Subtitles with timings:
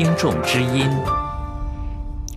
[0.00, 1.29] 听众之音。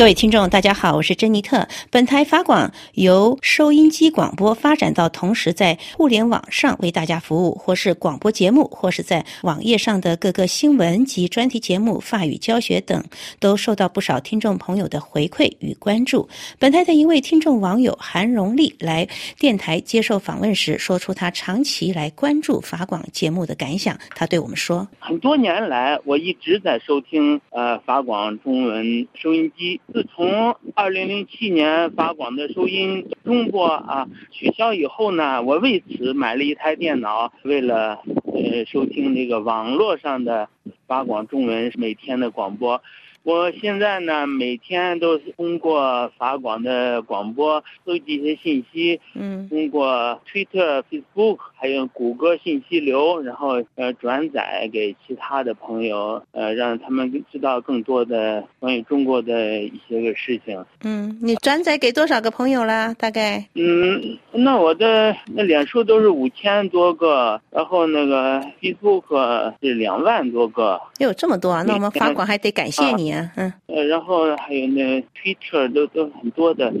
[0.00, 1.68] 各位听众，大家好，我是珍妮特。
[1.90, 13.04] 本台法广由收音机广播发展到同时在互联网上为大家服务，或是广播节目，或是在网页上的各个新闻及专题节目、法语教学等，
[13.38, 16.26] 都受到不少听众朋友的回馈与关注。
[16.58, 19.06] 本台的一位听众网友韩荣丽来
[19.38, 23.98] 电台接受访问时，说出他长期来关注法广节目的感想。
[24.16, 40.48] 他对我们说：“很多年来，我一直在收听呃法广中文收音机。”自从二零零七年法广的收音中国啊取消以后呢，我为此买了一台电脑，为了呃收听这个网络上的
[40.86, 42.82] 法广中文每天的广播。
[43.22, 60.64] 我现在呢，每天都是通过法广的广播搜集一些信息，嗯，通过 Twitter、Facebook 还有谷歌信息流，然后呃转载给其他的朋友，呃让他们知道更多的关于中国的一些个事情。
[60.82, 62.94] 嗯，你转载给多少个朋友啦？
[62.94, 63.46] 大概？
[63.54, 70.80] 嗯，那我的那脸书都是五千多个，然后那个 Facebook 是两万多个。
[71.00, 71.62] 哟这么多啊？
[71.66, 73.09] 那我们法广还得感谢你。
[73.36, 76.72] 嗯，呃，然后还有那 Twitter 都都很多的，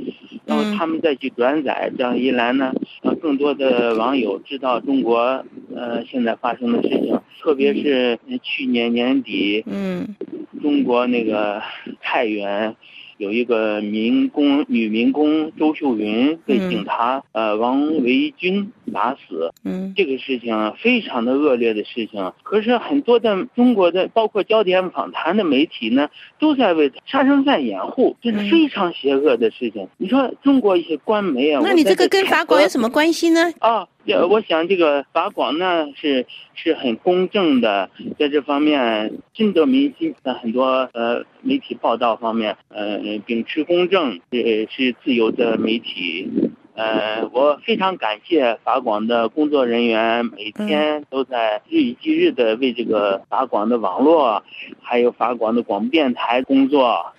[0.44, 10.16] 然后他们再去转载，这样一来呢，让更多的网友知道中国呃现在发生的事情，特别是去年年底，嗯，
[10.62, 11.62] 中国那个
[12.00, 12.74] 太原。
[13.18, 22.32] 有一个民工女民工周秀云被警察呃王维军打死，嗯，这个事情非常的恶劣的事情。
[22.42, 29.88] 可是很多的中国的包括焦点访谈的媒体呢，都在为杀生犯掩护，这是非常邪恶的事情。
[29.96, 33.52] 你说中国一些官媒啊，那你这个跟法广有什么关系呢？
[33.60, 33.86] 啊。
[34.06, 40.14] 呃，我想这个法广呢是是很公正的，在这方面深得民心。
[40.24, 46.28] 在很多呃媒体报道方面，呃秉持公正，是是自由的媒体。
[46.80, 54.42] 呃，我非常感谢法广的工作人员，每天都在日以继日的为这个法广的网络，
[54.80, 57.12] 还有法广的广播电台工作。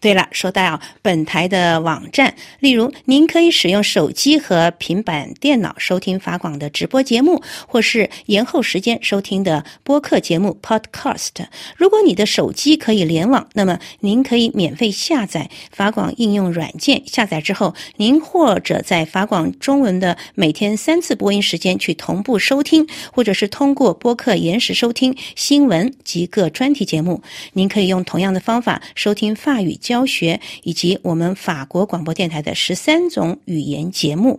[0.00, 11.46] 对了，说到本台的网站，例如您可以使用手机和平板电脑收听法广的直播节目，或是延后时间收听的播客节目 Podcast。
[11.76, 17.02] 如果你的手机可以联网，那么您可以免费下载法广应用软件。
[17.06, 27.20] 下载之后，您或者在法广中文的每天三次播音时间去同步收听，或者是通过播客延时收听新闻及各专题节目。
[27.54, 29.55] 您可以用同样的方法收听法。
[29.56, 34.38] 法语教学以及我们法国广播电台的十三种语言节目。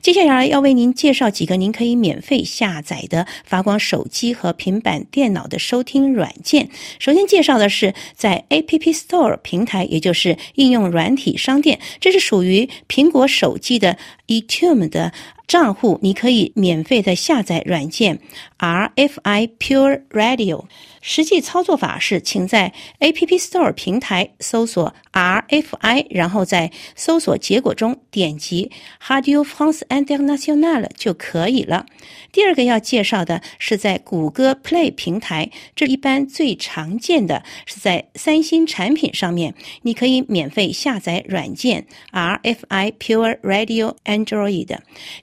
[0.00, 6.70] 接下来要为您介绍几个您可以免费下载的法广手机和平板电脑的收听软件。
[6.98, 15.12] 首先介绍的是在 App Store 平台，也就是应用软体商店，这是属于苹果手机的 iTune 的
[15.46, 18.18] 账户，你可以免费的下载软件
[18.58, 20.64] RFI Pure Radio。
[21.00, 28.72] 实际操作法是，请在 App Store 平台搜索 RFI，然后在搜索结果中点击
[29.06, 31.86] Radio France International 就可以了。
[32.32, 44.76] 第二个要介绍的是在谷歌 Play 平台，这一般最常见的是在三星产品上面，你可以免费下载软件 RFI Pure Radio Android。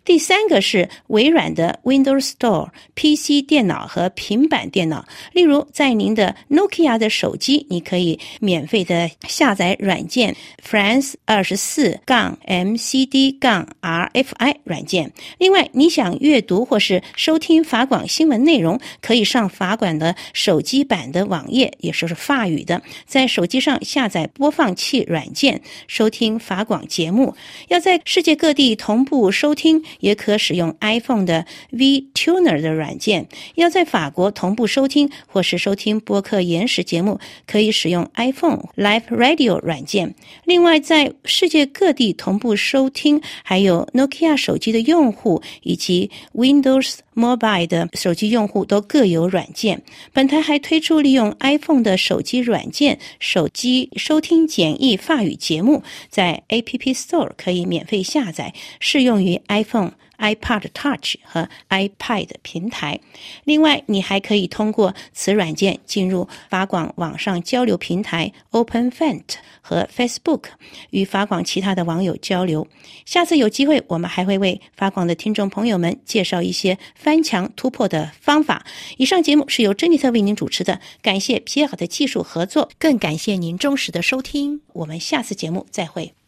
[0.05, 5.67] 第第三个是微软的 Windows Store PC 电脑和平板电脑，例如。
[5.73, 15.11] 在您的 Nokia 的手机，你可以免费的下载软件 France 二十四杠 MCD 杠 RFI 软件。
[15.39, 27.35] 另外，你想阅读或是收听法广新闻内容，可以上法广的手机版的网页，也就是法语的，在手机上下载播放器软件收听法广节目。
[27.69, 33.29] 要在世界各地同步收听，也可使用 iPhone 的 V Tuner 的软件。
[33.55, 40.13] 要在法国同步收听或是收听播客延时节目可以使用 iPhone Live Radio 软件。
[40.43, 49.81] 另外，在世界各地同步收听，还有 Nokia 手机的用户以及 Windows Mobile 的手机用户都各有软件。
[50.11, 59.93] 本台还推出利用 iPhone 的手机软件，手机收听简易法语节目，在 App Store 可以免费下载，适用于 iPhone。
[60.17, 62.99] iPod Touch 和 iPad 平台。
[63.43, 69.23] 另外，你还可以通过此软件进入法广网上交流平台 OpenFont
[69.61, 70.43] 和 Facebook，
[70.91, 72.67] 与法广其他的网友交流。
[73.05, 78.65] 下次有机会，我们还会为法广的听众朋友们介绍一些翻墙突破的方法。
[78.97, 84.61] 以上节目是由珍妮特为您主持的，感谢皮尔的技术合作，更感谢您忠实的收听。
[84.73, 86.22] 我们下次节目再会。